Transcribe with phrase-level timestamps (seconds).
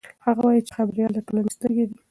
[0.25, 1.97] هغه وایي چې خبریال د ټولنې سترګې دي.